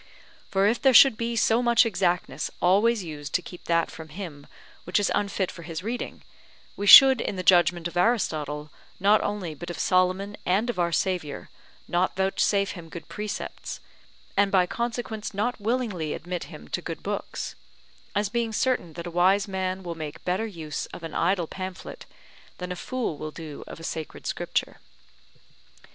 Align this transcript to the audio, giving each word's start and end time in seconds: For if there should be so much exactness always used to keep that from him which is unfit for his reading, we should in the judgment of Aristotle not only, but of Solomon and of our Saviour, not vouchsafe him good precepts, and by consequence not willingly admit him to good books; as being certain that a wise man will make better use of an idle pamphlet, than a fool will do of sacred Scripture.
For 0.49 0.65
if 0.65 0.81
there 0.81 0.95
should 0.95 1.15
be 1.15 1.35
so 1.35 1.61
much 1.61 1.85
exactness 1.85 2.49
always 2.59 3.03
used 3.03 3.33
to 3.35 3.41
keep 3.43 3.65
that 3.65 3.91
from 3.91 4.09
him 4.09 4.47
which 4.83 4.99
is 4.99 5.11
unfit 5.13 5.51
for 5.51 5.61
his 5.61 5.83
reading, 5.83 6.23
we 6.75 6.87
should 6.87 7.21
in 7.21 7.35
the 7.35 7.43
judgment 7.43 7.87
of 7.87 7.95
Aristotle 7.95 8.71
not 8.99 9.21
only, 9.21 9.53
but 9.53 9.69
of 9.69 9.77
Solomon 9.77 10.37
and 10.43 10.71
of 10.71 10.79
our 10.79 10.91
Saviour, 10.91 11.51
not 11.87 12.15
vouchsafe 12.15 12.71
him 12.71 12.89
good 12.89 13.09
precepts, 13.09 13.79
and 14.35 14.51
by 14.51 14.65
consequence 14.65 15.35
not 15.35 15.61
willingly 15.61 16.15
admit 16.15 16.45
him 16.45 16.67
to 16.69 16.81
good 16.81 17.03
books; 17.03 17.53
as 18.15 18.27
being 18.27 18.51
certain 18.53 18.93
that 18.93 19.05
a 19.05 19.11
wise 19.11 19.47
man 19.47 19.83
will 19.83 19.93
make 19.93 20.25
better 20.25 20.47
use 20.47 20.87
of 20.87 21.03
an 21.03 21.13
idle 21.13 21.45
pamphlet, 21.45 22.07
than 22.57 22.71
a 22.71 22.75
fool 22.75 23.19
will 23.19 23.29
do 23.29 23.63
of 23.67 23.85
sacred 23.85 24.25
Scripture. 24.25 24.77